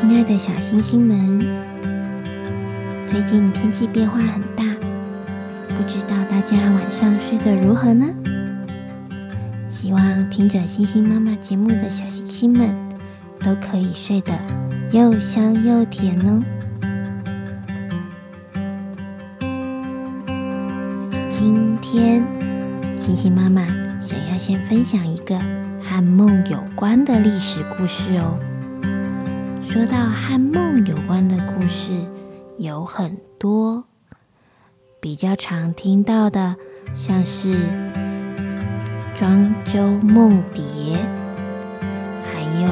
[0.00, 1.38] 亲爱的小星星们，
[3.06, 4.64] 最近天气变化很大，
[5.76, 8.06] 不知道大家晚上睡得如何呢？
[9.68, 12.74] 希望听着星星妈妈节目的小星星们
[13.40, 14.32] 都可以睡得
[14.90, 16.42] 又香又甜哦。
[21.28, 22.24] 今天
[22.96, 23.66] 星星妈妈
[24.00, 25.38] 想要先分享一个
[25.82, 28.38] 和梦有关的历史故事哦。
[29.72, 31.92] 说到和梦有关的故事
[32.58, 33.84] 有很多，
[35.00, 36.56] 比较常听到的
[36.92, 37.56] 像是
[39.14, 40.98] 庄周梦蝶，
[42.24, 42.68] 还有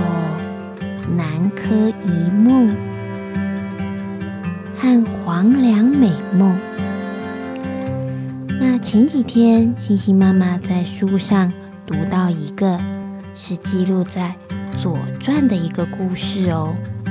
[1.15, 2.75] 南柯一梦
[4.77, 6.59] 和黄粱美梦。
[8.59, 11.53] 那前几天，星星妈妈在书上
[11.87, 12.77] 读到一个，
[13.37, 14.35] 是记录在
[14.77, 16.75] 《左传》的一个故事哦。《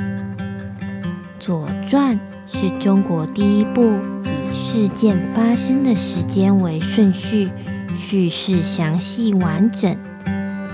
[1.39, 3.81] 左传》是中国第一部
[4.23, 7.49] 以事件发生的时间为顺序，
[7.97, 9.97] 叙事详细完整，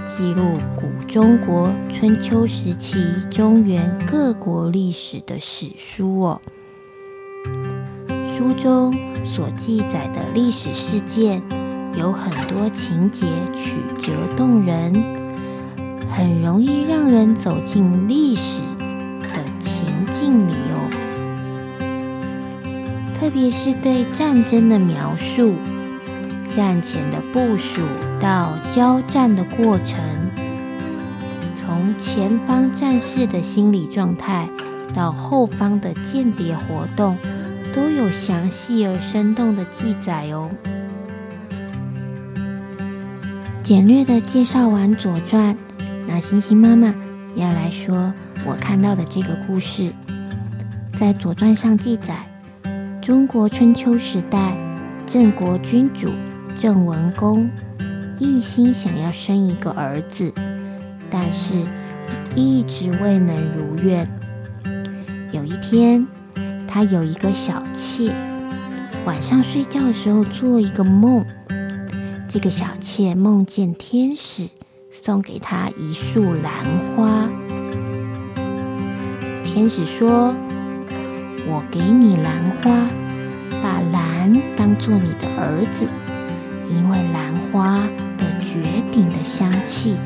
[0.06, 2.98] 记录古中国春秋时期
[3.30, 6.42] 中原各国历史的史书哦。
[8.36, 8.94] 书中
[9.26, 11.42] 所记载的历史事件
[11.96, 14.92] 有很多情节曲折动人，
[16.16, 18.62] 很容易让人走进历史
[19.22, 19.30] 的
[19.60, 20.90] 情境里哦。
[23.20, 25.56] 特别是对战争的描述，
[26.56, 27.82] 战前的部署
[28.20, 30.00] 到交战的过程，
[31.56, 34.48] 从前方战士的心理状态
[34.94, 37.18] 到后方的间谍活动，
[37.76, 40.50] 都有详细而生动的记载哦。
[43.64, 45.56] 简略的介绍完《左传》，
[46.08, 46.94] 那星星妈妈
[47.36, 48.14] 要来说
[48.46, 49.94] 我看到的这个故事，
[51.00, 52.28] 在《左传》上记载。
[53.02, 54.56] 中国春秋时代，
[55.06, 56.10] 郑国君主
[56.56, 57.50] 郑文公
[58.18, 60.34] 一心想要生一个儿子，
[61.10, 61.54] 但是
[62.34, 64.08] 一直未能如愿。
[65.34, 66.08] 有一天，
[66.66, 68.16] 他有一个小妾，
[69.06, 71.26] 晚上睡觉的时候做一个梦，
[72.30, 74.48] 这个小妾梦见天使
[75.06, 76.64] 送给他一束兰
[76.96, 77.28] 花，
[79.44, 80.34] 天使说。
[81.46, 82.72] 我给你兰花，
[83.62, 85.90] 把兰当做你的儿子，
[86.70, 87.82] 因为兰花
[88.18, 88.64] 的绝
[88.94, 89.98] 顶的香气，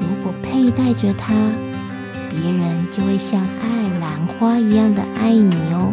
[0.00, 1.34] 如果佩戴着它，
[2.30, 5.92] 别人就会像爱兰花一样的爱你哦。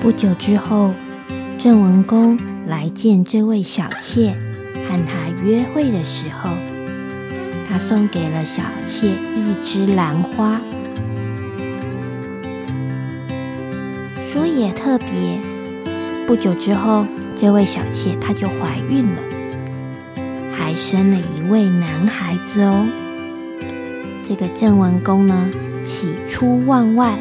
[0.00, 0.94] 不久之后，
[1.58, 4.34] 郑文公来见这位小妾，
[4.88, 6.50] 和她约会的时候，
[7.68, 10.58] 他送给了小妾一枝兰花。
[14.32, 15.06] 说也特别，
[16.26, 17.04] 不久之后，
[17.36, 19.22] 这位小妾她就怀孕了，
[20.56, 22.86] 还生了一位男孩子哦。
[24.26, 25.50] 这个郑文公呢，
[25.84, 27.18] 喜出望外，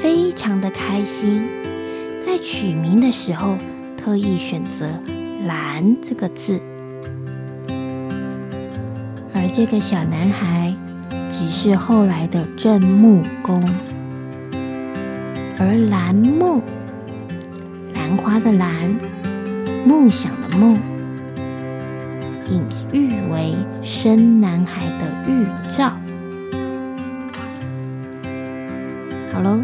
[0.00, 1.42] 非常的开心。
[2.24, 3.56] 在取名的时候，
[3.96, 4.86] 特意选择
[5.46, 6.60] “兰”这个字，
[9.36, 10.74] 而这个小男孩
[11.28, 13.62] 即是后来的郑穆公。
[15.58, 16.62] 而兰梦，
[17.94, 18.98] 兰花的兰，
[19.86, 20.78] 梦想的梦，
[22.48, 22.62] 隐
[22.92, 25.46] 喻为生男孩的预
[25.76, 25.90] 兆。
[29.32, 29.60] 好喽，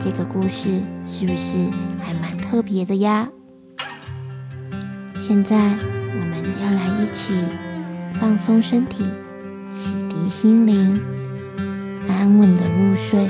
[0.00, 1.56] 这个故事是不是
[2.04, 3.28] 还蛮特别的呀？
[5.20, 7.34] 现在我们要来一起
[8.20, 9.04] 放松身体，
[9.72, 11.00] 洗涤心灵，
[12.08, 13.28] 安稳的入睡，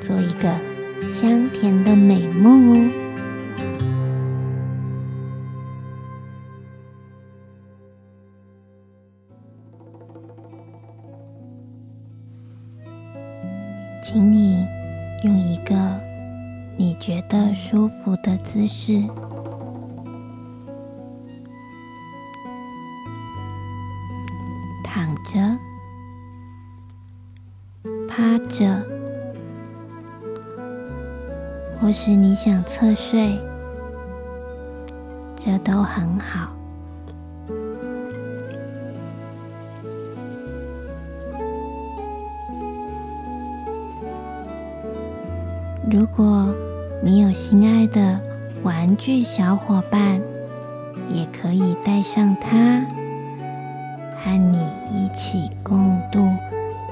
[0.00, 0.52] 做一个
[1.12, 2.90] 香甜的美梦哦。
[14.02, 14.66] 请你
[15.24, 15.74] 用一个
[16.76, 19.00] 你觉得舒服的姿势。
[32.02, 33.38] 是你想侧睡，
[35.36, 36.48] 这都很好。
[45.90, 46.48] 如果
[47.02, 48.18] 你有心爱的
[48.62, 50.22] 玩具小伙伴，
[51.10, 52.82] 也可以带上它。
[54.24, 54.58] 和你
[54.90, 56.18] 一起共度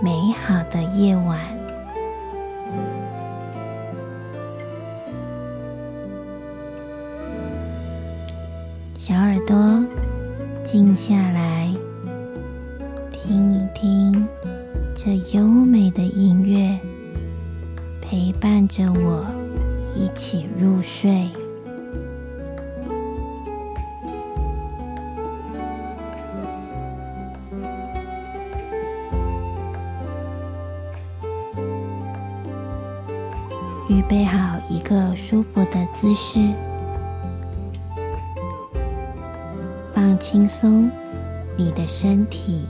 [0.03, 0.11] 美
[0.45, 1.58] 好的夜晚。
[10.71, 11.75] 静下来，
[13.11, 14.29] 听一听
[14.95, 16.79] 这优美的音乐，
[18.03, 19.25] 陪伴着我
[19.97, 21.31] 一起入睡。
[33.89, 36.39] 预备好一个舒服的姿势，
[40.09, 40.91] 放轻松
[41.55, 42.65] 你的身体。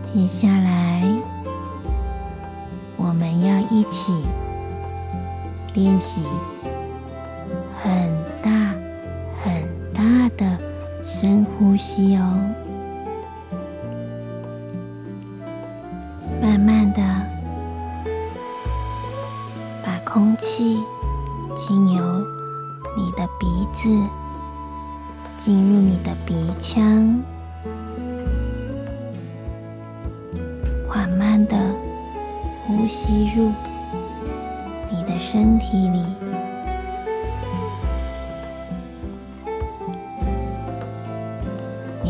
[0.00, 1.02] 接下来，
[2.96, 4.12] 我们要一起
[5.74, 6.22] 练习
[7.82, 8.50] 很大
[9.42, 10.56] 很大的
[11.02, 12.67] 深呼吸哦。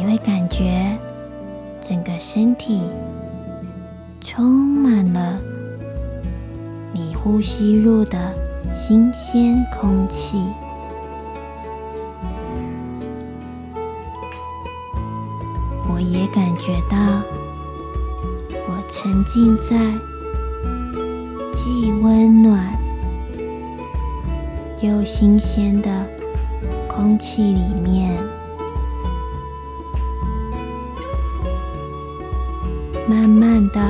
[0.09, 0.99] 会感觉
[1.83, 2.81] 整个身体。
[4.21, 5.39] 充满了
[6.95, 8.35] 你呼吸入的
[8.73, 10.39] 新鲜空气，
[15.93, 17.23] 我也感觉到
[18.67, 19.77] 我沉浸在
[21.53, 22.73] 既温暖
[24.81, 26.07] 又新鲜的
[26.89, 28.19] 空气里面，
[33.09, 33.81] 慢慢的。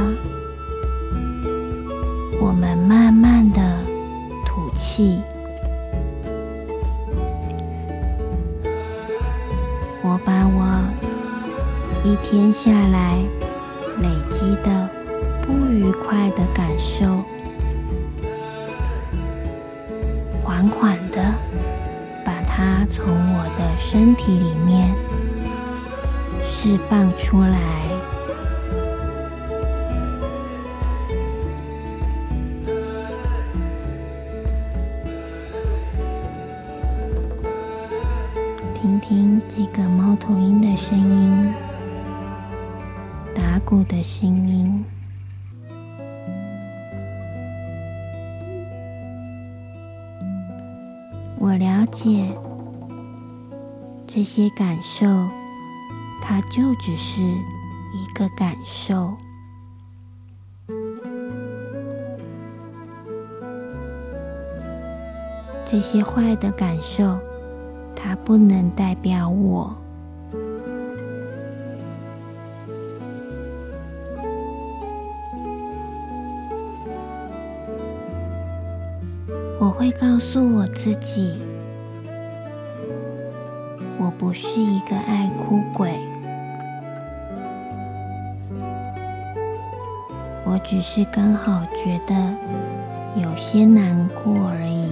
[2.41, 3.61] 我们慢慢的
[4.47, 5.21] 吐气。
[10.03, 10.81] 我把我
[12.05, 13.19] 一天下来
[14.01, 14.89] 累积的
[15.43, 17.25] 不愉快的感受，
[20.41, 21.35] 缓缓的
[22.25, 24.95] 把它从我的身体里面
[26.45, 27.98] 释放出来。
[54.39, 55.05] 些感受，
[56.23, 59.13] 它就只是一个感受。
[65.65, 67.19] 这些坏的感受，
[67.97, 69.77] 它不能代表我。
[79.59, 81.43] 我会告诉我自己，
[84.19, 85.93] 不是一个爱哭鬼，
[90.45, 92.35] 我只是刚好觉得
[93.17, 94.89] 有些难过而已。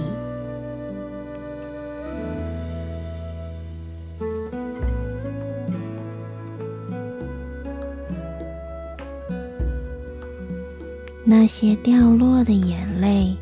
[11.25, 13.35] 那些掉落的眼泪，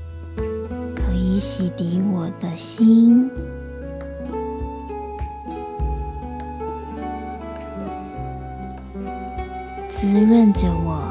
[0.96, 3.30] 可以洗涤我的心，
[9.98, 11.10] 滋润着我，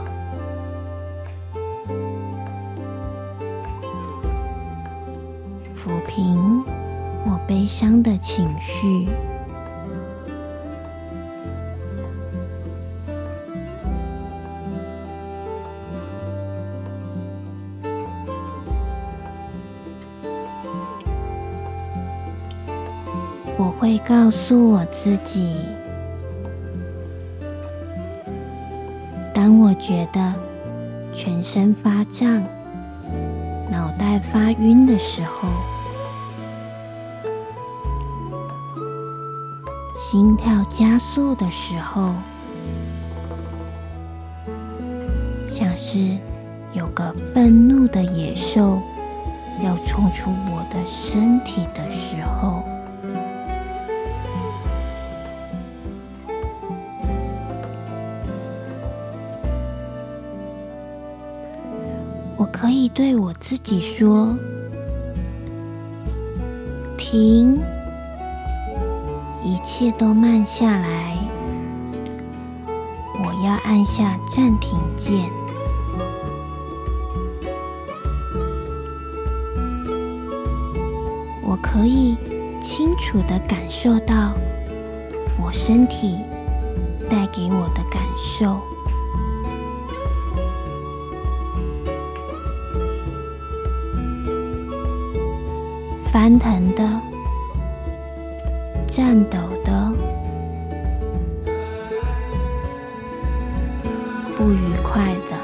[5.75, 6.63] 抚平
[7.25, 9.09] 我悲伤的情绪。
[23.57, 25.57] 我会告诉我自己，
[29.75, 30.33] 觉得
[31.13, 32.43] 全身发胀、
[33.71, 35.49] 脑袋发晕的时候，
[39.97, 42.15] 心跳加速的时候，
[45.49, 46.19] 像是
[46.73, 48.81] 有个愤怒的野兽
[49.63, 52.54] 要冲出我的身体的时候。
[62.95, 64.39] 对我自己说
[66.97, 67.61] ：“停，
[69.43, 71.19] 一切都慢下来。
[73.19, 75.29] 我要按下暂停键。
[81.43, 82.17] 我可以
[82.63, 84.33] 清楚地感受到
[85.43, 86.21] 我身体
[87.11, 88.57] 带给我的感受。”
[96.15, 96.89] 翻腾的、
[98.87, 99.93] 颤抖的、
[104.37, 105.37] 不愉快的，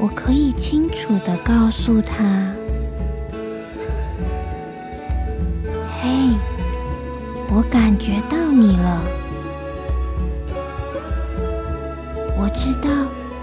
[0.00, 2.52] 我可以清楚地告诉他
[6.00, 6.32] ：“嘿，
[7.52, 9.02] 我感觉到你了，
[12.38, 12.88] 我知道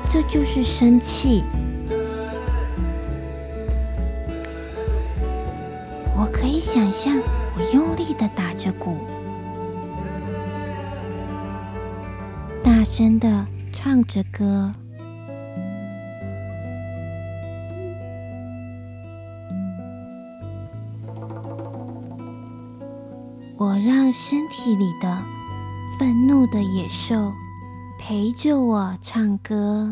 [0.09, 1.43] 这就是生气。”
[8.35, 8.97] 打着鼓，
[12.63, 14.71] 大声的唱着歌。
[23.57, 25.17] 我让身体里的
[25.97, 27.31] 愤怒的野兽
[27.97, 29.89] 陪着我唱歌。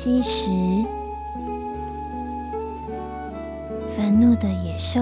[0.00, 0.48] 吸时，
[3.96, 5.00] 愤怒的野兽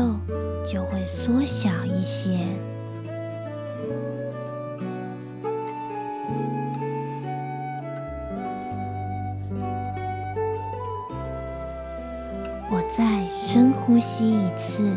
[0.65, 2.39] 就会缩小一些。
[12.71, 14.91] 我再深呼吸一次，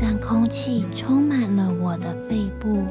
[0.00, 2.84] 让空气充满了我的肺部。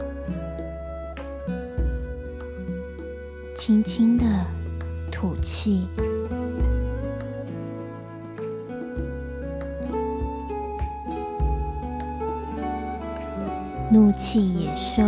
[3.66, 4.26] 轻轻的
[5.10, 5.88] 吐气。
[13.90, 15.02] 怒气野兽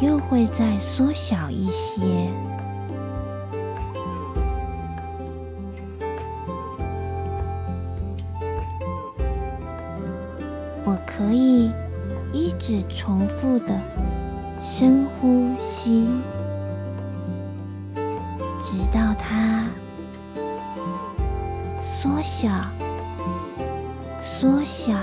[0.00, 2.06] 又会再缩小一些。
[10.86, 11.70] 我可以
[12.32, 13.78] 一直重复的
[14.58, 15.33] 深呼。
[18.64, 19.68] 直到它
[21.82, 22.48] 缩小、
[24.22, 24.94] 缩小、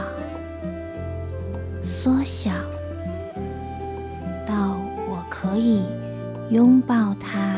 [1.84, 2.50] 缩小，
[4.48, 4.75] 到
[5.08, 5.86] 我可以
[6.50, 7.50] 拥抱它。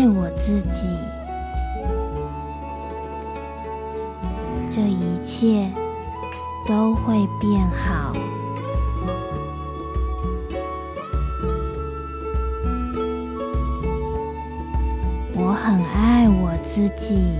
[0.00, 0.88] 爱我自己，
[4.66, 5.70] 这一切
[6.66, 8.14] 都会变好。”
[15.36, 17.36] 我很爱我自己，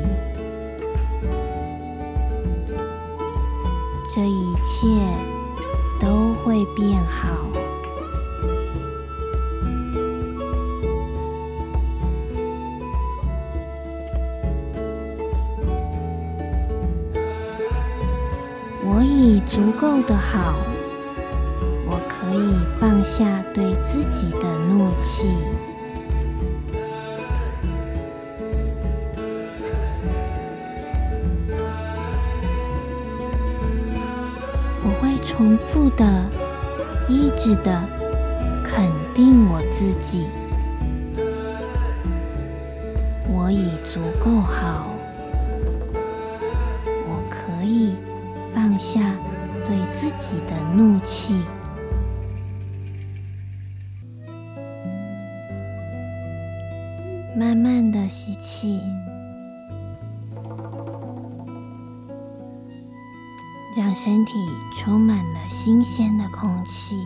[4.14, 4.86] 这一切
[35.24, 36.04] 重复的、
[37.08, 37.82] 一直的
[38.64, 40.28] 肯定我自己，
[43.28, 44.86] 我已足够好，
[47.06, 47.94] 我可以
[48.54, 49.00] 放下
[49.66, 51.42] 对自己的怒气，
[64.02, 66.96] 身体充满了新鲜的空气，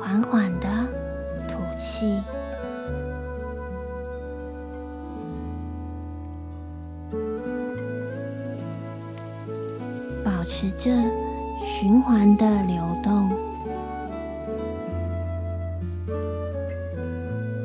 [0.00, 0.68] 缓缓的
[1.48, 2.22] 吐气，
[10.24, 10.92] 保持着
[11.60, 13.28] 循环的流动。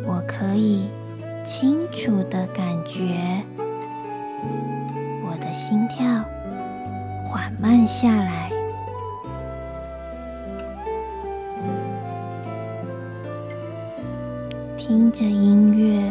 [0.03, 0.89] 我可以
[1.45, 3.45] 清楚的感觉。
[5.69, 6.05] 心跳
[7.25, 8.49] 缓慢下来，
[14.77, 16.01] 听着音乐，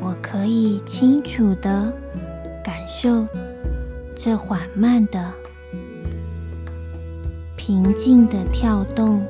[0.00, 1.92] 我可以清楚的
[2.62, 3.26] 感受
[4.14, 5.32] 这缓慢的、
[7.56, 9.20] 平静的跳动。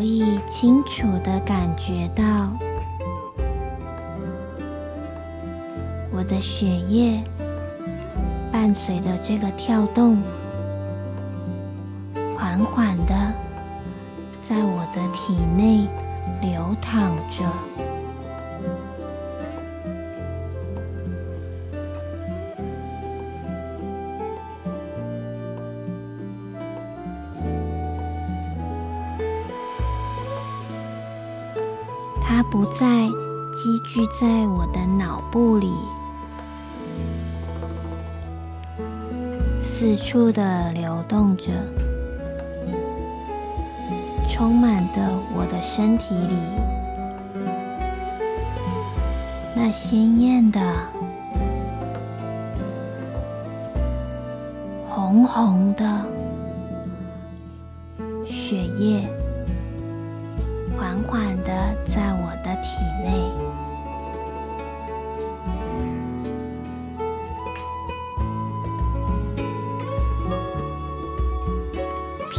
[0.00, 2.24] 可以清楚的感觉到，
[6.10, 7.22] 我的血液
[8.50, 10.22] 伴随着这个跳动，
[12.34, 13.14] 缓缓的
[14.40, 15.86] 在我的体内
[16.40, 17.89] 流淌着。
[40.10, 41.52] 处的流动着，
[44.28, 46.36] 充满的我的身体里，
[49.54, 50.60] 那鲜艳的、
[54.88, 56.04] 红红的
[58.26, 59.08] 血液。
[60.76, 61.52] 缓缓的
[61.86, 63.30] 在我的体内，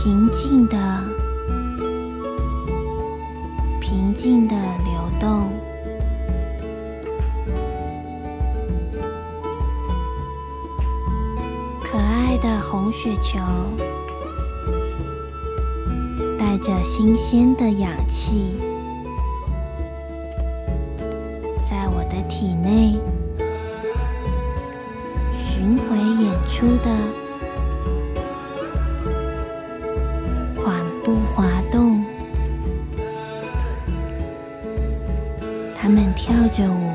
[0.03, 0.75] 平静的、
[3.79, 5.51] 平静的流动，
[11.83, 13.37] 可爱的红雪球。
[16.39, 18.55] 带着新鲜的氧气，
[21.69, 22.99] 在我的体内
[25.37, 26.89] 巡回演出的
[36.51, 36.90] 就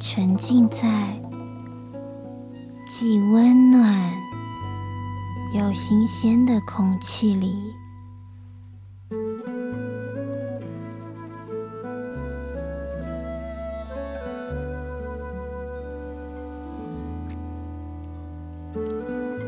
[0.00, 1.20] 沉浸在
[2.88, 4.12] 既温暖
[5.54, 7.74] 又新鲜的空气里。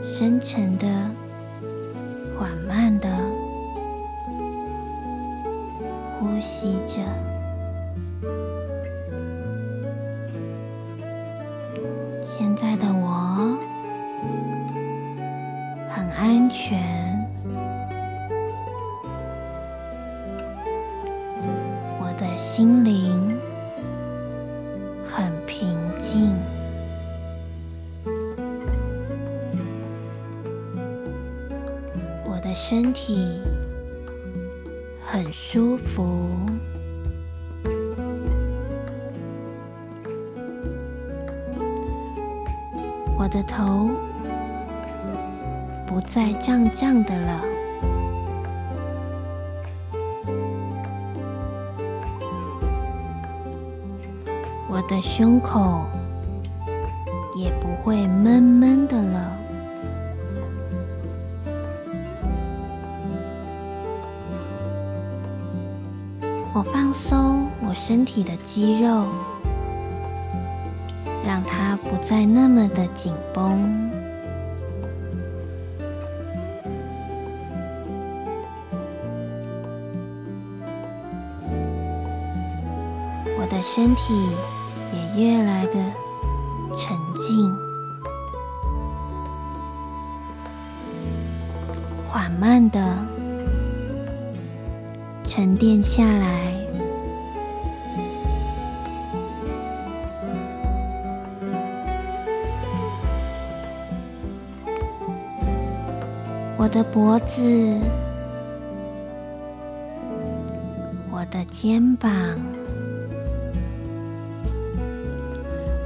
[0.03, 0.87] 深沉的、
[2.37, 3.09] 缓慢的
[6.19, 7.30] 呼吸着。
[32.43, 33.39] 我的身体
[35.05, 36.41] 很舒服，
[43.19, 43.91] 我的头
[45.87, 47.45] 不再胀胀的了，
[54.67, 55.85] 我的胸口
[57.37, 59.40] 也不会闷闷的了。
[66.91, 69.07] 放松我身体的肌肉，
[71.25, 73.89] 让它不再那么的紧绷。
[83.39, 84.13] 我的身体
[84.93, 85.75] 也越来的
[86.77, 87.57] 沉静，
[92.05, 92.97] 缓慢的。
[95.23, 96.50] 沉淀下来，
[106.71, 107.77] 我的脖子、
[111.11, 112.09] 我的肩膀、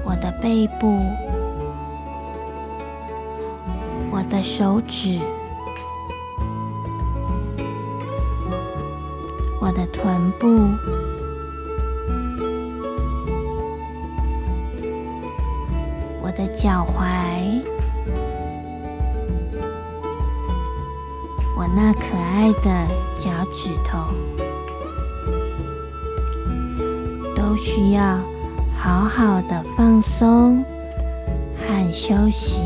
[0.04, 1.00] 我的背部、
[4.10, 5.18] 我的手指。
[9.58, 10.68] 我的臀部，
[16.20, 17.64] 我的脚踝，
[21.64, 23.98] 我那可爱的脚趾头，
[27.34, 28.20] 都需要
[28.76, 30.62] 好好的放松
[31.56, 32.60] 和休息。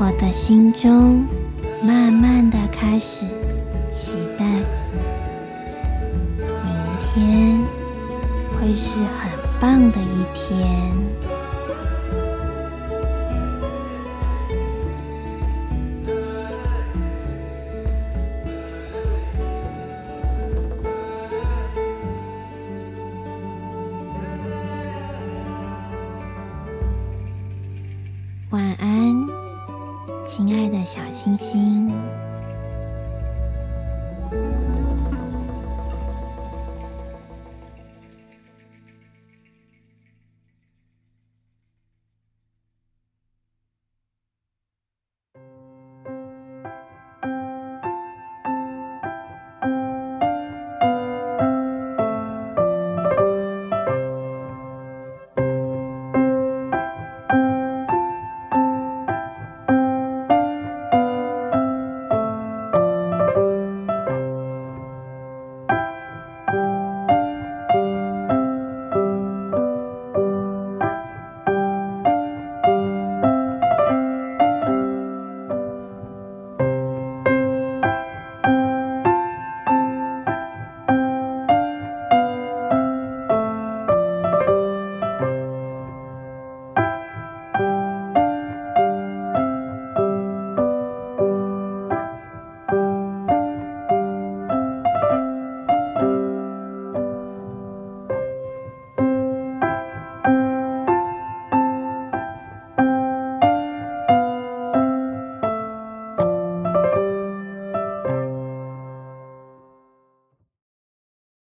[0.00, 1.24] 我的心中
[1.80, 3.24] 慢慢的开始
[9.60, 11.09] 棒的一天。